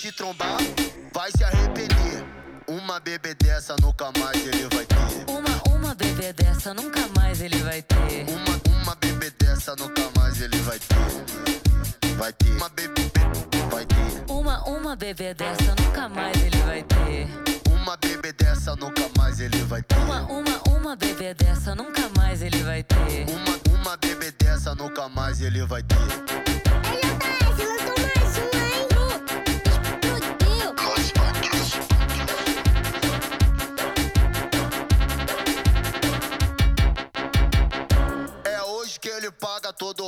[0.00, 0.56] te trombar,
[1.12, 2.24] vai se arrepender.
[2.66, 4.96] Uma bebê dessa nunca mais ele vai ter.
[5.28, 8.24] Uma, uma bebê dessa nunca mais ele vai ter.
[8.30, 12.16] Uma, uma bebê dessa nunca mais ele vai ter.
[12.16, 12.48] Vai ter.
[12.52, 13.02] Uma bebê,
[13.70, 14.32] vai ter.
[14.32, 17.28] Uma, uma bebê dessa nunca mais ele vai ter.
[17.70, 19.96] Uma bebê dessa nunca mais ele vai ter.
[19.98, 23.26] Uma, uma, uma bebê dessa nunca mais ele vai ter.
[23.28, 26.29] Uma, uma bebê dessa nunca mais ele vai ter.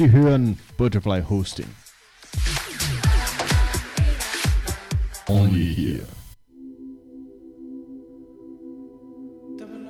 [0.00, 1.66] Sie hören Butterfly Hosting.
[5.28, 6.06] Only here.
[9.60, 9.84] I'm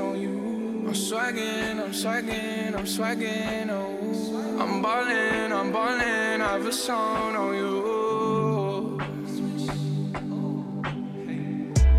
[0.00, 0.86] on you.
[0.86, 4.32] I'm swagging, I'm swagging, I'm swagging you.
[4.58, 5.35] I'm ballin',
[5.66, 8.98] I'm ballin', I have a song on you.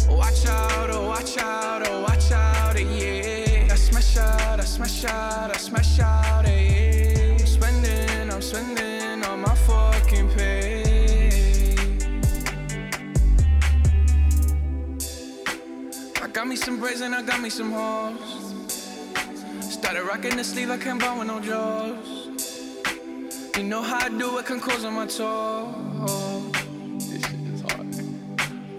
[0.10, 3.68] Watch out, oh watch out, oh watch out, yeah.
[3.70, 7.36] I smash out, I smash out, I smash out, yeah.
[7.38, 11.76] I'm spending, I'm spending on my fucking pay.
[16.24, 18.54] I got me some braids and I got me some hoes.
[19.60, 22.17] Started rocking the sleeve, I can't buy with no jaws.
[23.58, 25.74] You know how I do it, can cause on my toe.
[27.00, 27.88] This shit is hard.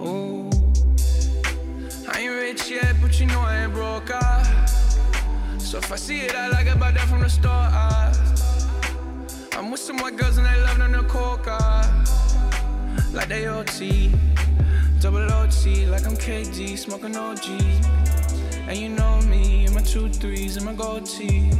[0.00, 0.48] Ooh.
[2.08, 4.10] I ain't rich yet, but you know I ain't broke.
[4.12, 4.66] Ah.
[5.58, 7.50] So if I see it, I like it, but that from the store.
[7.50, 8.12] Ah.
[9.54, 11.58] I'm with some white girls and they love them the coca.
[13.12, 14.12] Like they OT,
[15.00, 17.48] double OT, like I'm KD, smoking OG.
[18.68, 21.50] And you know me, and my two threes and my gold tee.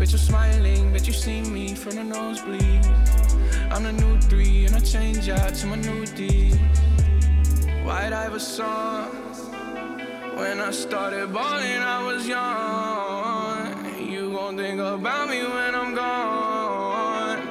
[0.00, 2.86] Bet you're smiling, bet you see me from the nosebleed.
[3.70, 6.52] I'm the new three, and I change out to my new D.
[7.84, 9.10] White Iverson.
[10.38, 14.10] When I started balling, I was young.
[14.10, 17.46] You gon' think about me when I'm gone.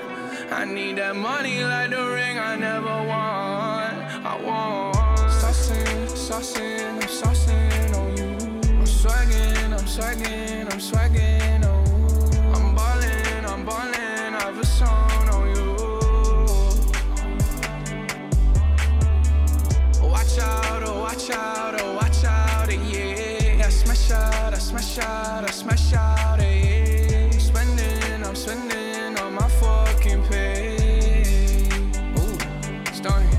[0.52, 3.94] I need that money like the ring I never won.
[4.25, 4.95] I want.
[5.40, 8.34] Saucing, saucing, I'm saucing on you.
[8.80, 11.39] I'm swagging, I'm swagging, I'm swagging,
[25.00, 27.30] out, I smash out, eh, yeah.
[27.31, 30.78] Spending, I'm spending on my fucking pay.
[32.18, 32.38] Ooh,
[32.94, 33.38] starting.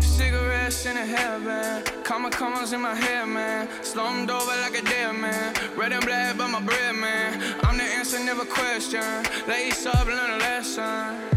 [0.00, 2.04] Cigarettes in a hairband.
[2.04, 3.68] Comma, commas in my hair, man.
[3.82, 5.54] Slumped over like a dead man.
[5.76, 7.42] Red and black, but my bread, man.
[7.62, 9.02] I'm the answer, never question.
[9.48, 11.35] Lace up, learn a lesson.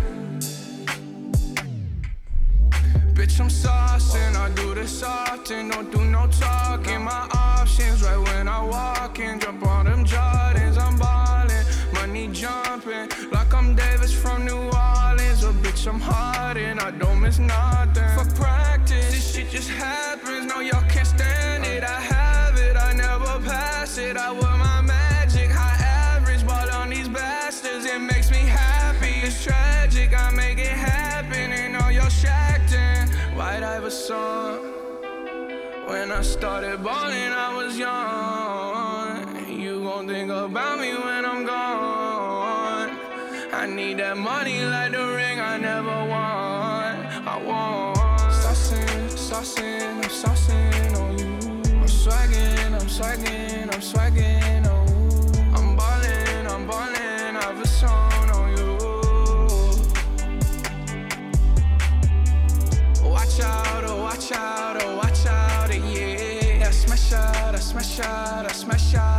[3.19, 4.33] Bitch, I'm saucing.
[4.37, 5.67] I do this often.
[5.67, 7.01] Don't do no talking.
[7.03, 9.41] My options right when I walk in.
[9.41, 10.77] Jump on them Jordans.
[10.77, 11.65] I'm ballin'.
[11.93, 13.09] Money jumping.
[13.29, 15.43] Like I'm Davis from New Orleans.
[15.43, 18.09] Oh, bitch, I'm hard and I don't miss nothing.
[18.17, 20.45] For practice, this shit just happens.
[20.45, 20.98] No, y'all can't
[36.19, 39.47] I started balling, I was young.
[39.49, 42.89] You gon' think about me when I'm gone.
[43.53, 46.93] I need that money like the ring I never won.
[47.25, 47.95] I want.
[48.33, 51.79] Saucing, saucing, I'm saucing on you.
[51.79, 54.48] I'm swagging, I'm swagging, I'm swagging,
[67.09, 69.18] smash out, I smash out, I smash out,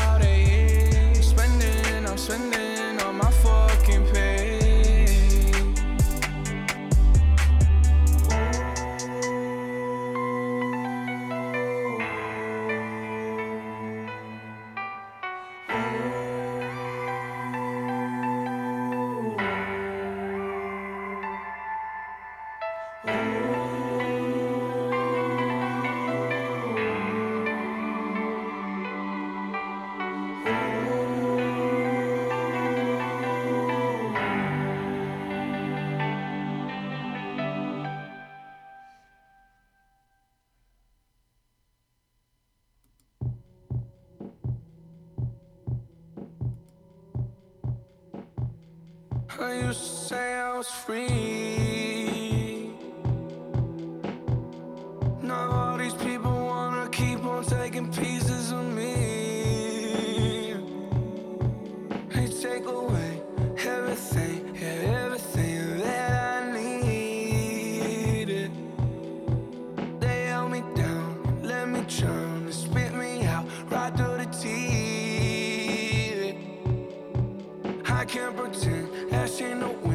[49.42, 51.10] I used to say I was free.
[55.22, 60.56] Now all these people wanna keep on taking pieces of me.
[62.14, 63.22] They take away
[63.64, 68.50] everything, yeah, everything that I.
[70.00, 74.60] They me down, let me drown, spit me out right through the teeth.
[77.86, 79.89] I can't pretend that shit no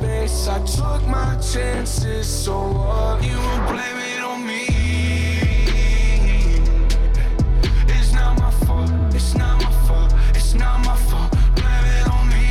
[0.00, 0.48] space.
[0.48, 3.22] I took my chances, so what?
[3.22, 3.36] You
[3.68, 4.64] blame it on me.
[7.88, 8.90] It's not my fault.
[9.14, 10.12] It's not my fault.
[10.34, 11.30] It's not my fault.
[11.56, 12.46] Blame it on me.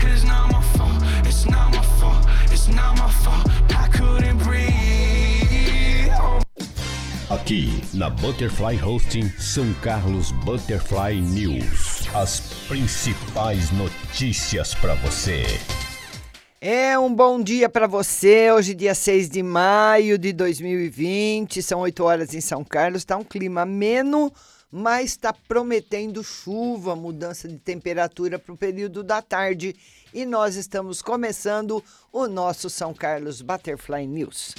[0.00, 1.02] It's not my fault.
[1.26, 2.26] It's not my fault.
[2.52, 3.46] It's not my fault.
[3.70, 6.10] I couldn't breathe.
[6.20, 6.40] Oh,
[7.30, 11.95] Aqui na Butterfly Hosting São Carlos Butterfly News.
[12.14, 15.42] As principais notícias para você.
[16.60, 18.50] É um bom dia para você.
[18.50, 23.02] Hoje, dia 6 de maio de 2020, são 8 horas em São Carlos.
[23.02, 24.32] Está um clima ameno,
[24.70, 29.76] mas está prometendo chuva, mudança de temperatura para o período da tarde.
[30.14, 34.54] E nós estamos começando o nosso São Carlos Butterfly News.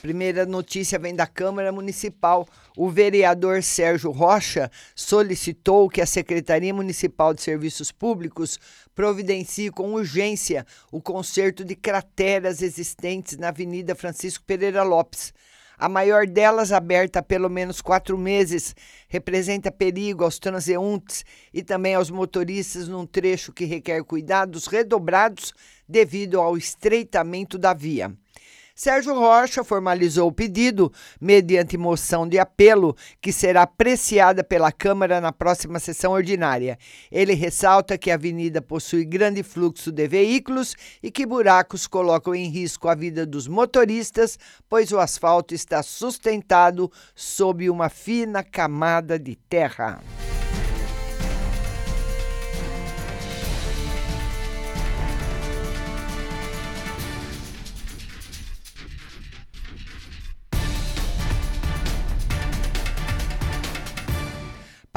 [0.00, 2.48] Primeira notícia vem da Câmara Municipal.
[2.80, 8.56] O vereador Sérgio Rocha solicitou que a Secretaria Municipal de Serviços Públicos
[8.94, 15.34] providencie com urgência o conserto de crateras existentes na Avenida Francisco Pereira Lopes.
[15.76, 18.76] A maior delas, aberta há pelo menos quatro meses,
[19.08, 25.52] representa perigo aos transeuntes e também aos motoristas num trecho que requer cuidados redobrados
[25.88, 28.16] devido ao estreitamento da via.
[28.78, 35.32] Sérgio Rocha formalizou o pedido mediante moção de apelo que será apreciada pela Câmara na
[35.32, 36.78] próxima sessão ordinária.
[37.10, 42.48] Ele ressalta que a avenida possui grande fluxo de veículos e que buracos colocam em
[42.48, 49.34] risco a vida dos motoristas, pois o asfalto está sustentado sob uma fina camada de
[49.34, 50.00] terra.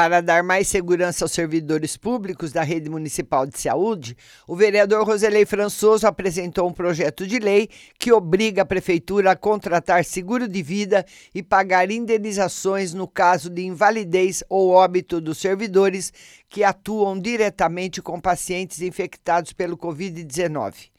[0.01, 4.17] Para dar mais segurança aos servidores públicos da rede municipal de saúde,
[4.48, 10.03] o vereador Roselei Françoso apresentou um projeto de lei que obriga a prefeitura a contratar
[10.03, 11.05] seguro de vida
[11.36, 16.12] e pagar indenizações no caso de invalidez ou óbito dos servidores
[16.50, 20.89] que atuam diretamente com pacientes infectados pelo Covid-19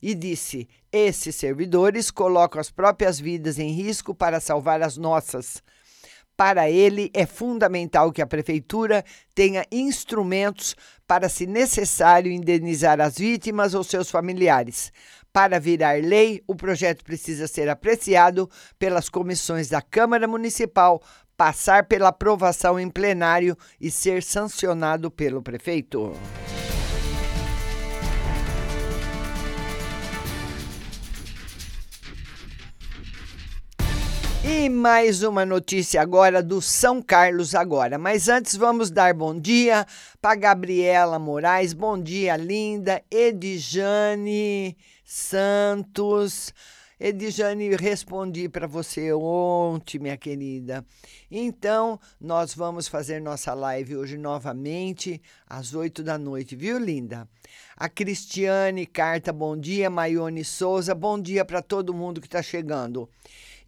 [0.00, 5.62] e disse: esses servidores colocam as próprias vidas em risco para salvar as nossas.
[6.38, 9.04] Para ele, é fundamental que a Prefeitura
[9.34, 14.92] tenha instrumentos para, se necessário, indenizar as vítimas ou seus familiares.
[15.32, 21.02] Para virar lei, o projeto precisa ser apreciado pelas comissões da Câmara Municipal,
[21.36, 26.12] passar pela aprovação em plenário e ser sancionado pelo prefeito.
[34.50, 37.98] E mais uma notícia agora do São Carlos agora.
[37.98, 39.86] Mas antes vamos dar bom dia
[40.22, 41.74] para Gabriela Moraes.
[41.74, 43.02] Bom dia, linda.
[43.10, 44.74] Edjane
[45.04, 46.54] Santos.
[46.98, 50.82] Edjane, respondi para você ontem, minha querida.
[51.30, 57.28] Então, nós vamos fazer nossa live hoje novamente, às 8 da noite, viu, linda?
[57.76, 59.90] A Cristiane Carta, bom dia.
[59.90, 63.08] Maione Souza, bom dia para todo mundo que está chegando.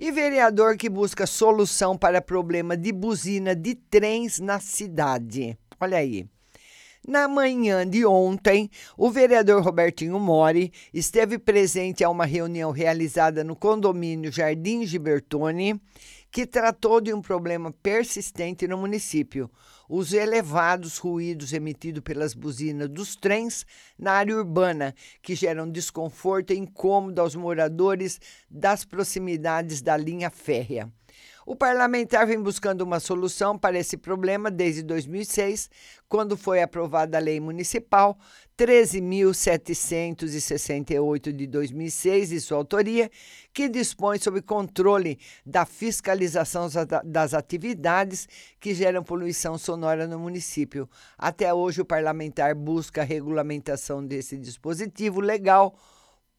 [0.03, 5.59] E vereador que busca solução para problema de buzina de trens na cidade.
[5.79, 6.27] Olha aí.
[7.07, 13.55] Na manhã de ontem, o vereador Robertinho Mori esteve presente a uma reunião realizada no
[13.55, 15.79] condomínio Jardim Gibertoni,
[16.31, 19.51] que tratou de um problema persistente no município:
[19.93, 23.67] os elevados ruídos emitidos pelas buzinas dos trens
[23.99, 30.89] na área urbana, que geram desconforto e incômodo aos moradores das proximidades da linha férrea.
[31.51, 35.69] O parlamentar vem buscando uma solução para esse problema desde 2006,
[36.09, 38.17] quando foi aprovada a Lei Municipal
[38.57, 43.11] 13.768 de 2006, de sua autoria,
[43.53, 46.69] que dispõe sobre controle da fiscalização
[47.05, 48.29] das atividades
[48.61, 50.89] que geram poluição sonora no município.
[51.19, 55.75] Até hoje, o parlamentar busca a regulamentação desse dispositivo legal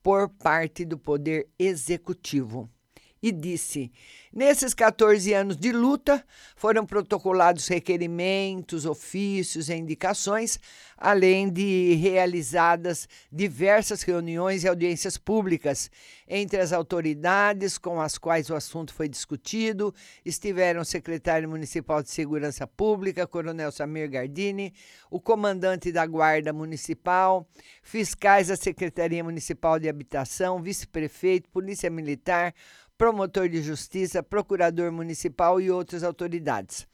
[0.02, 2.70] por parte do Poder Executivo.
[3.22, 3.92] E disse:
[4.34, 6.26] Nesses 14 anos de luta,
[6.56, 10.58] foram protocolados requerimentos, ofícios e indicações,
[10.98, 15.92] além de realizadas diversas reuniões e audiências públicas
[16.28, 19.94] entre as autoridades com as quais o assunto foi discutido.
[20.24, 24.74] Estiveram o secretário municipal de Segurança Pública, Coronel Samir Gardini,
[25.10, 27.46] o comandante da Guarda Municipal,
[27.84, 32.54] fiscais da Secretaria Municipal de Habitação, vice-prefeito, Polícia Militar,
[33.02, 36.88] promotor de justiça, procurador municipal e outras autoridades.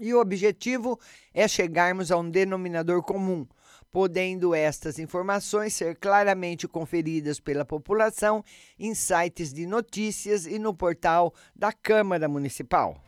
[0.00, 0.98] E o objetivo
[1.34, 3.46] é chegarmos a um denominador comum,
[3.92, 8.42] podendo estas informações ser claramente conferidas pela população
[8.78, 12.98] em sites de notícias e no portal da Câmara Municipal.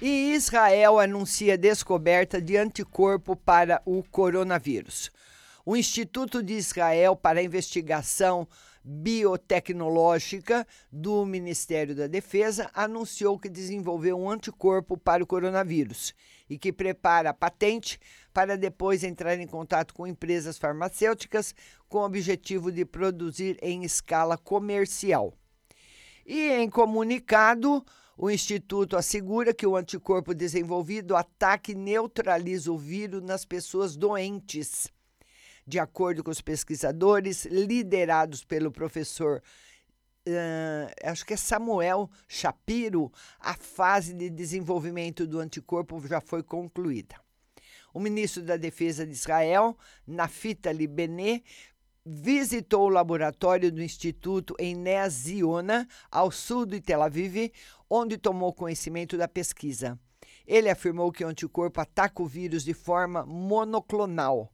[0.00, 5.10] E Israel anuncia descoberta de anticorpo para o coronavírus.
[5.66, 8.46] O Instituto de Israel para Investigação
[8.84, 16.14] Biotecnológica do Ministério da Defesa anunciou que desenvolveu um anticorpo para o coronavírus
[16.48, 17.98] e que prepara a patente
[18.32, 21.52] para depois entrar em contato com empresas farmacêuticas
[21.88, 25.34] com o objetivo de produzir em escala comercial.
[26.24, 27.84] E em comunicado,
[28.18, 34.88] o Instituto assegura que o anticorpo desenvolvido ataca e neutraliza o vírus nas pessoas doentes.
[35.64, 39.40] De acordo com os pesquisadores, liderados pelo professor,
[40.26, 47.14] uh, acho que é Samuel Shapiro, a fase de desenvolvimento do anticorpo já foi concluída.
[47.94, 51.44] O ministro da Defesa de Israel, Naftali Bennett,
[52.10, 57.52] visitou o laboratório do Instituto em Neziona, ao sul de Tel Aviv,
[57.90, 59.98] onde tomou conhecimento da pesquisa.
[60.46, 64.52] Ele afirmou que o anticorpo ataca o vírus de forma monoclonal,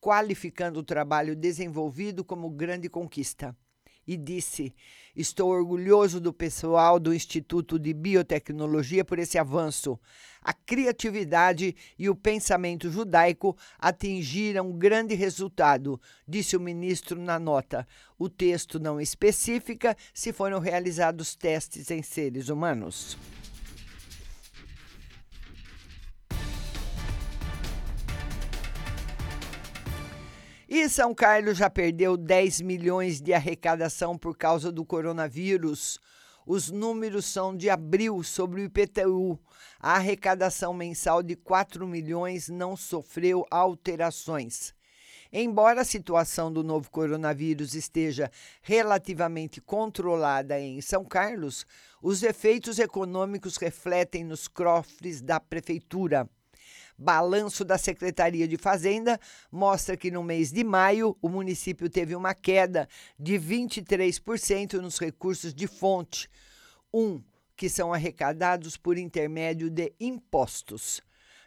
[0.00, 3.56] qualificando o trabalho desenvolvido como grande conquista
[4.06, 4.74] e disse:
[5.14, 9.98] Estou orgulhoso do pessoal do Instituto de Biotecnologia por esse avanço.
[10.40, 17.86] A criatividade e o pensamento judaico atingiram grande resultado, disse o ministro na nota.
[18.18, 23.16] O texto não especifica se foram realizados testes em seres humanos.
[30.74, 36.00] E São Carlos já perdeu 10 milhões de arrecadação por causa do coronavírus.
[36.46, 39.38] Os números são de abril sobre o IPTU.
[39.78, 44.74] A arrecadação mensal de 4 milhões não sofreu alterações.
[45.30, 48.30] Embora a situação do novo coronavírus esteja
[48.62, 51.66] relativamente controlada em São Carlos,
[52.02, 56.26] os efeitos econômicos refletem nos cofres da prefeitura.
[56.96, 59.18] Balanço da Secretaria de Fazenda
[59.50, 65.54] mostra que no mês de maio o município teve uma queda de 23% nos recursos
[65.54, 66.28] de fonte,
[66.92, 67.22] um
[67.56, 71.00] que são arrecadados por intermédio de impostos.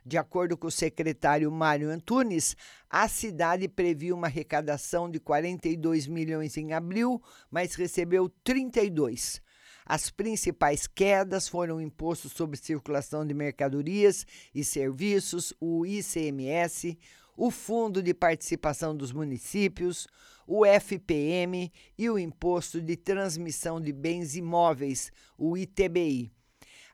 [0.06, 2.56] De acordo com o secretário Mário Antunes,
[2.88, 9.42] a cidade previu uma arrecadação de 42 milhões em abril, mas recebeu 32.
[9.86, 16.98] As principais quedas foram o Imposto sobre Circulação de Mercadorias e Serviços, o ICMS,
[17.38, 20.08] o Fundo de Participação dos Municípios,
[20.48, 26.32] o FPM e o Imposto de Transmissão de Bens Imóveis, o ITBI.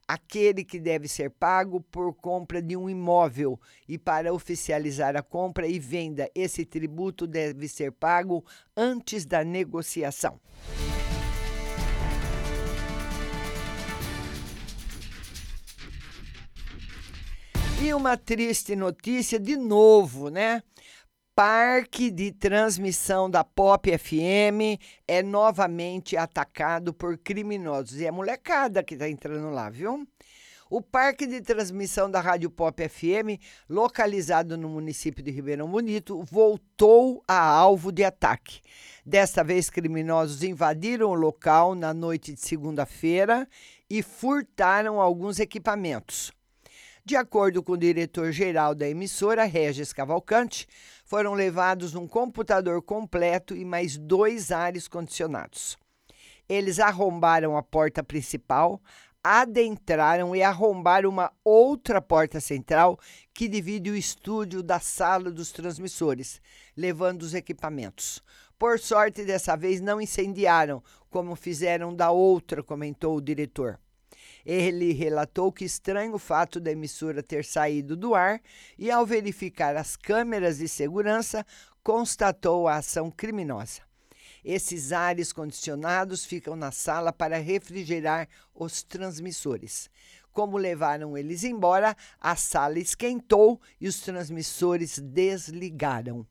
[0.06, 5.66] Aquele que deve ser pago por compra de um imóvel e para oficializar a compra
[5.66, 8.44] e venda, esse tributo deve ser pago
[8.76, 10.42] antes da negociação.
[17.84, 20.62] E uma triste notícia de novo, né?
[21.34, 28.00] Parque de transmissão da Pop FM é novamente atacado por criminosos.
[28.00, 30.08] E é molecada que está entrando lá, viu?
[30.70, 37.24] O parque de transmissão da Rádio Pop FM, localizado no município de Ribeirão Bonito, voltou
[37.28, 38.62] a alvo de ataque.
[39.04, 43.50] Desta vez, criminosos invadiram o local na noite de segunda-feira
[43.90, 46.32] e furtaram alguns equipamentos.
[47.12, 50.66] De acordo com o diretor-geral da emissora, Regis Cavalcante,
[51.04, 55.78] foram levados um computador completo e mais dois ares condicionados.
[56.48, 58.82] Eles arrombaram a porta principal,
[59.22, 62.98] adentraram e arrombaram uma outra porta central
[63.34, 66.42] que divide o estúdio da sala dos transmissores,
[66.78, 68.24] levando os equipamentos.
[68.58, 73.78] Por sorte, dessa vez não incendiaram, como fizeram da outra, comentou o diretor.
[74.46, 78.42] Ele relatou que estranho o fato da emissora ter saído do ar
[78.78, 81.46] e, ao verificar as câmeras de segurança,
[81.84, 83.82] constatou a ação criminosa.
[84.44, 89.90] Esses ares condicionados ficam na sala para refrigerar os transmissores.
[90.32, 96.26] Como levaram eles embora, a sala esquentou e os transmissores desligaram.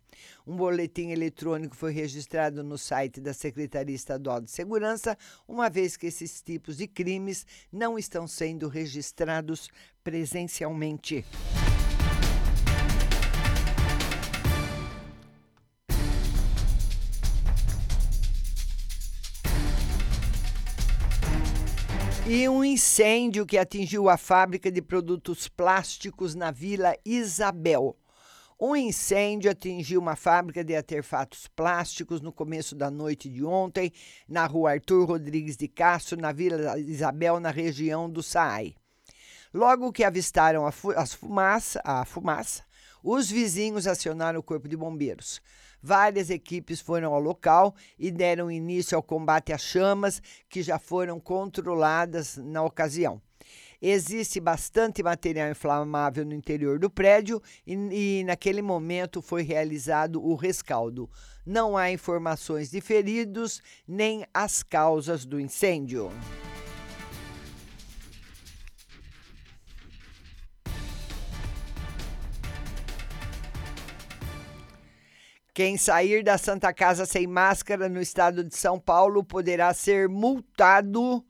[0.46, 6.06] Um boletim eletrônico foi registrado no site da Secretaria Estadual de Segurança, uma vez que
[6.06, 9.68] esses tipos de crimes não estão sendo registrados
[10.02, 11.24] presencialmente.
[22.32, 27.96] E um incêndio que atingiu a fábrica de produtos plásticos na Vila Isabel.
[28.56, 33.92] Um incêndio atingiu uma fábrica de artefatos plásticos no começo da noite de ontem,
[34.28, 38.76] na rua Arthur Rodrigues de Castro, na Vila Isabel, na região do Saai.
[39.52, 42.62] Logo que avistaram a, fu as fumaça, a fumaça,
[43.02, 45.40] os vizinhos acionaram o corpo de bombeiros.
[45.82, 51.18] Várias equipes foram ao local e deram início ao combate às chamas, que já foram
[51.18, 53.20] controladas na ocasião.
[53.82, 57.72] Existe bastante material inflamável no interior do prédio e,
[58.20, 61.08] e, naquele momento foi realizado o rescaldo.
[61.46, 66.10] Não há informações de feridos nem as causas do incêndio.
[75.52, 81.24] Quem sair da Santa Casa sem máscara no estado de São Paulo poderá ser multado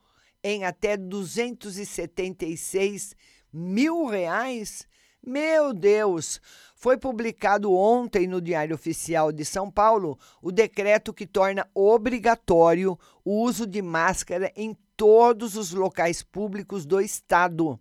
[0.44, 3.16] em até 276
[3.50, 4.86] mil reais.
[5.24, 6.38] Meu Deus!
[6.76, 13.42] Foi publicado ontem no Diário Oficial de São Paulo o decreto que torna obrigatório o
[13.42, 17.80] uso de máscara em todos os locais públicos do estado.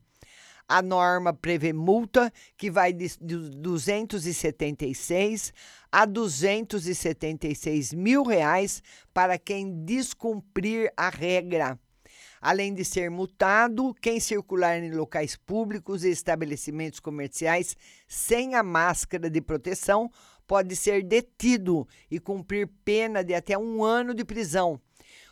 [0.70, 5.52] A norma prevê multa que vai de 276
[5.92, 11.80] a 276 mil reais para quem descumprir a regra.
[12.40, 17.76] Além de ser multado, quem circular em locais públicos e estabelecimentos comerciais
[18.08, 20.12] sem a máscara de proteção
[20.46, 24.80] pode ser detido e cumprir pena de até um ano de prisão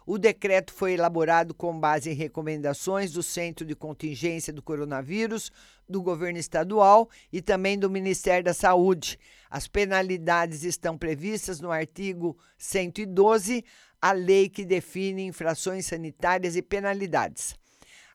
[0.07, 5.51] o decreto foi elaborado com base em recomendações do Centro de Contingência do Coronavírus,
[5.87, 9.19] do governo estadual e também do Ministério da Saúde.
[9.49, 13.65] As penalidades estão previstas no artigo 112,
[14.01, 17.53] a lei que define infrações sanitárias e penalidades.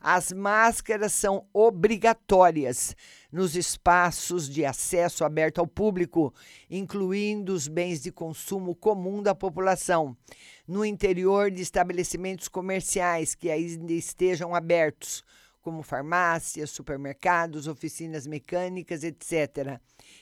[0.04, 2.96] As máscaras são obrigatórias
[3.30, 6.34] nos espaços de acesso aberto ao público,
[6.68, 10.16] incluindo os bens de consumo comum da população,
[10.66, 15.22] no interior de estabelecimentos comerciais que ainda estejam abertos,
[15.60, 19.78] como farmácias, supermercados, oficinas mecânicas, etc.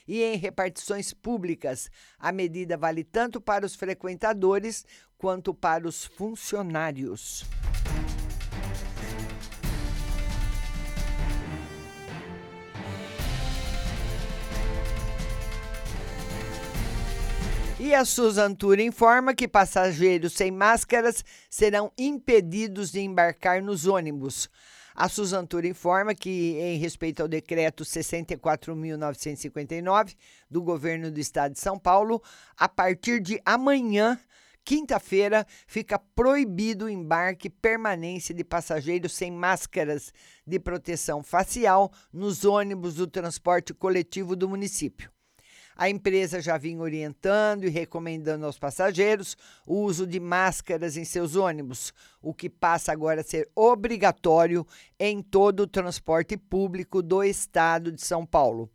[0.07, 1.89] E em repartições públicas,
[2.19, 4.85] a medida vale tanto para os frequentadores
[5.17, 7.43] quanto para os funcionários.
[17.83, 24.47] E a Susan informa que passageiros sem máscaras serão impedidos de embarcar nos ônibus.
[24.93, 30.15] A Susan informa que, em respeito ao decreto 64.959
[30.47, 32.21] do governo do estado de São Paulo,
[32.55, 34.19] a partir de amanhã,
[34.63, 40.13] quinta-feira, fica proibido o embarque e permanência de passageiros sem máscaras
[40.45, 45.11] de proteção facial nos ônibus do transporte coletivo do município.
[45.75, 51.35] A empresa já vinha orientando e recomendando aos passageiros o uso de máscaras em seus
[51.35, 54.65] ônibus, o que passa agora a ser obrigatório
[54.99, 58.69] em todo o transporte público do estado de São Paulo.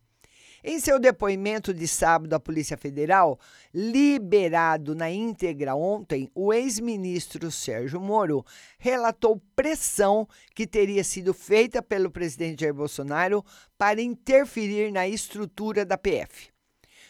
[0.71, 3.41] Em seu depoimento de sábado à Polícia Federal,
[3.73, 8.45] liberado na íntegra ontem, o ex-ministro Sérgio Moro
[8.79, 13.43] relatou pressão que teria sido feita pelo presidente Jair Bolsonaro
[13.79, 16.51] para interferir na estrutura da PF.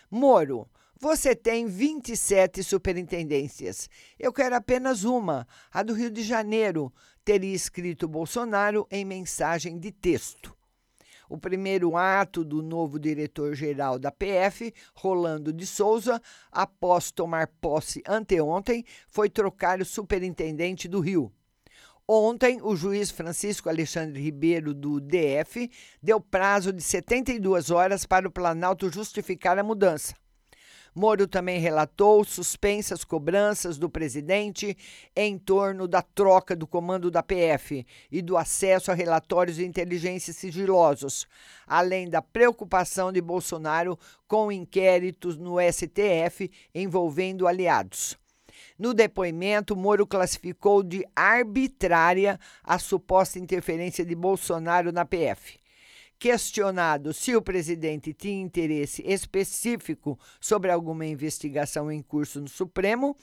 [0.08, 3.90] Moro, você tem 27 superintendências.
[4.20, 6.92] Eu quero apenas uma, a do Rio de Janeiro,
[7.24, 10.57] teria escrito Bolsonaro em mensagem de texto.
[11.28, 18.84] O primeiro ato do novo diretor-geral da PF, Rolando de Souza, após tomar posse anteontem,
[19.08, 21.32] foi trocar o superintendente do Rio.
[22.10, 25.70] Ontem, o juiz Francisco Alexandre Ribeiro, do DF,
[26.02, 30.14] deu prazo de 72 horas para o Planalto justificar a mudança.
[30.94, 34.76] Moro também relatou suspensas cobranças do presidente
[35.14, 40.32] em torno da troca do comando da PF e do acesso a relatórios de inteligência
[40.32, 41.26] sigilosos,
[41.66, 48.18] além da preocupação de Bolsonaro com inquéritos no STF envolvendo aliados.
[48.78, 55.57] No depoimento, Moro classificou de arbitrária a suposta interferência de Bolsonaro na PF.
[56.18, 63.16] Questionado se o presidente tinha interesse específico sobre alguma investigação em curso no Supremo,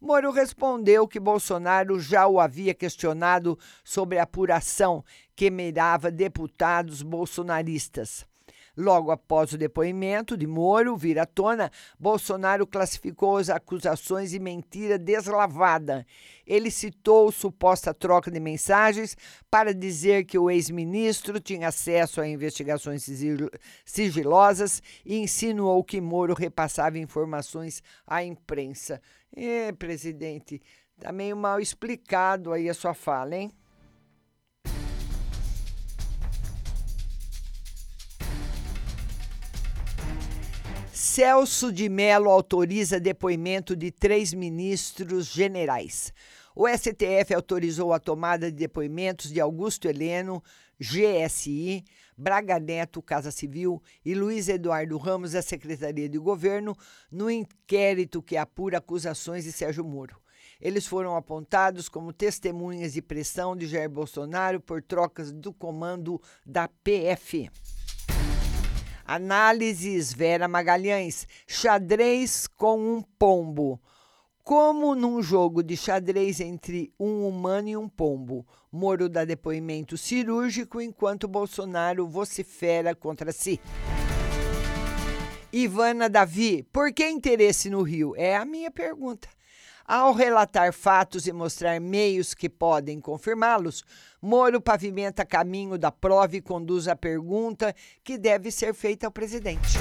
[0.00, 5.04] Moro respondeu que Bolsonaro já o havia questionado sobre a apuração
[5.36, 8.24] que mirava deputados bolsonaristas.
[8.78, 14.96] Logo após o depoimento de Moro vir à tona, Bolsonaro classificou as acusações de mentira
[14.96, 16.06] deslavada.
[16.46, 19.16] Ele citou suposta troca de mensagens
[19.50, 23.04] para dizer que o ex-ministro tinha acesso a investigações
[23.84, 29.02] sigilosas e insinuou que Moro repassava informações à imprensa.
[29.34, 30.62] É, presidente,
[31.00, 33.52] tá meio mal explicado aí a sua fala, hein?
[41.00, 46.12] Celso de Mello autoriza depoimento de três ministros generais.
[46.56, 50.42] O STF autorizou a tomada de depoimentos de Augusto Heleno,
[50.76, 51.84] GSI,
[52.16, 56.76] Braga Neto, Casa Civil, e Luiz Eduardo Ramos, da Secretaria de Governo,
[57.12, 60.16] no inquérito que apura acusações de Sérgio Moro.
[60.60, 66.66] Eles foram apontados como testemunhas de pressão de Jair Bolsonaro por trocas do comando da
[66.66, 67.48] PF.
[69.08, 71.26] Análises Vera Magalhães.
[71.46, 73.80] Xadrez com um pombo.
[74.44, 78.46] Como num jogo de xadrez entre um humano e um pombo.
[78.70, 83.58] Moro dá depoimento cirúrgico enquanto Bolsonaro vocifera contra si.
[85.50, 88.14] Ivana Davi, por que interesse no Rio?
[88.14, 89.26] É a minha pergunta.
[89.88, 93.82] Ao relatar fatos e mostrar meios que podem confirmá-los,
[94.20, 97.74] Moro pavimenta caminho da prova e conduz a pergunta
[98.04, 99.78] que deve ser feita ao presidente.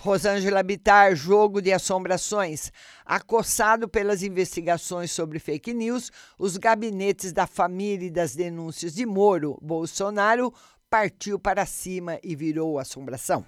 [0.00, 2.70] Rosângela Bittar, jogo de assombrações.
[3.06, 9.58] Acossado pelas investigações sobre fake news, os gabinetes da família e das denúncias de Moro,
[9.62, 10.52] Bolsonaro
[10.90, 13.46] partiu para cima e virou assombração.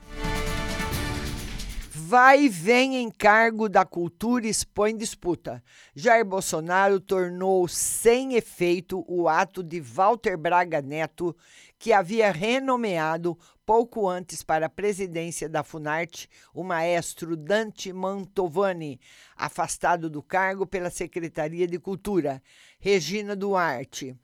[2.07, 5.65] Vai e vem encargo da cultura expõe disputa.
[5.97, 11.35] Jair Bolsonaro tornou sem efeito o ato de Walter Braga Neto,
[11.79, 19.01] que havia renomeado pouco antes para a presidência da Funarte o maestro Dante Mantovani,
[19.35, 22.43] afastado do cargo pela Secretaria de Cultura.
[22.79, 24.15] Regina Duarte.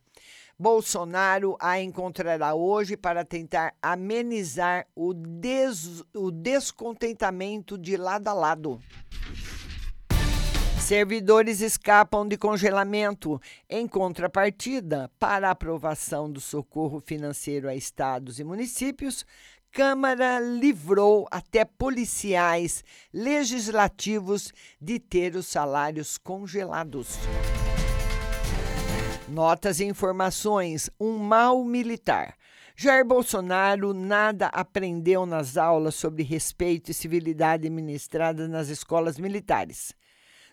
[0.61, 8.79] Bolsonaro a encontrará hoje para tentar amenizar o, des, o descontentamento de lado a lado.
[10.79, 13.40] Servidores escapam de congelamento.
[13.70, 19.25] Em contrapartida, para aprovação do socorro financeiro a estados e municípios,
[19.73, 27.16] Câmara livrou até policiais legislativos de ter os salários congelados.
[29.31, 32.35] Notas e informações: um mal militar.
[32.75, 39.95] Jair Bolsonaro nada aprendeu nas aulas sobre respeito e civilidade ministradas nas escolas militares.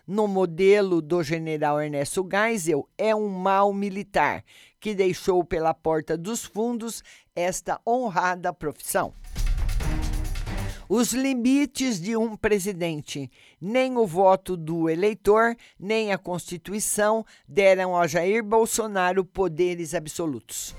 [0.06, 4.44] No modelo do general Ernesto Geisel, é um mal militar
[4.78, 7.02] que deixou pela porta dos fundos
[7.34, 9.12] esta honrada profissão.
[10.88, 18.06] Os limites de um presidente, nem o voto do eleitor, nem a Constituição deram a
[18.06, 20.74] Jair Bolsonaro poderes absolutos.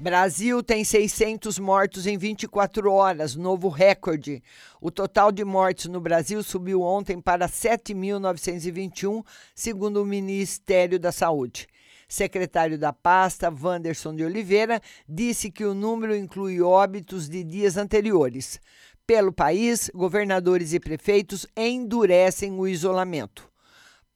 [0.00, 4.42] Brasil tem 600 mortos em 24 horas, novo recorde.
[4.80, 9.22] O total de mortes no Brasil subiu ontem para 7.921,
[9.54, 11.68] segundo o Ministério da Saúde.
[12.14, 18.60] Secretário da pasta, Wanderson de Oliveira, disse que o número inclui óbitos de dias anteriores.
[19.04, 23.50] Pelo país, governadores e prefeitos endurecem o isolamento.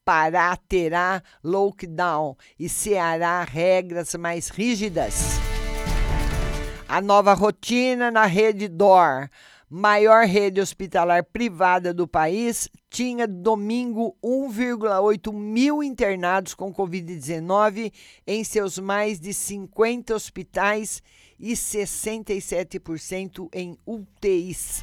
[0.05, 5.33] Pará terá lockdown e Ceará regras mais rígidas.
[6.89, 9.29] A nova rotina na rede DOR
[9.71, 17.93] maior rede hospitalar privada do país, tinha domingo 1,8 mil internados com Covid-19
[18.27, 21.03] em seus mais de 50 hospitais
[21.39, 24.83] e 67% em UTIs.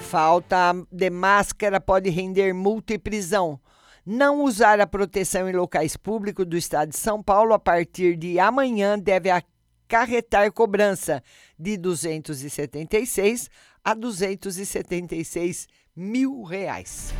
[0.00, 3.58] Falta de máscara pode render multa e prisão.
[4.06, 8.38] Não usar a proteção em locais públicos do estado de São Paulo a partir de
[8.38, 9.30] amanhã deve
[9.94, 11.22] acarretar cobrança
[11.56, 13.48] de 276
[13.84, 17.14] a 276 mil reais.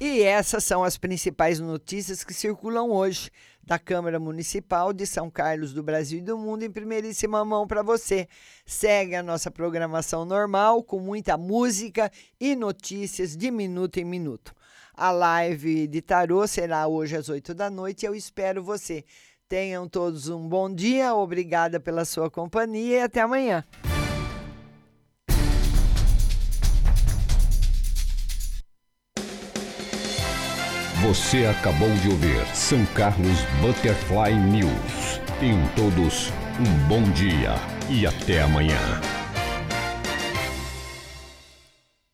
[0.00, 3.30] E essas são as principais notícias que circulam hoje
[3.62, 7.82] da Câmara Municipal de São Carlos do Brasil e do Mundo em primeiríssima mão para
[7.82, 8.28] você.
[8.64, 14.55] Segue a nossa programação normal com muita música e notícias de minuto em minuto.
[14.96, 18.06] A live de tarô será hoje às 8 da noite.
[18.06, 19.04] Eu espero você.
[19.46, 21.14] Tenham todos um bom dia.
[21.14, 23.62] Obrigada pela sua companhia e até amanhã.
[31.02, 35.20] Você acabou de ouvir São Carlos Butterfly News.
[35.38, 37.54] Tenham todos um bom dia
[37.90, 39.00] e até amanhã.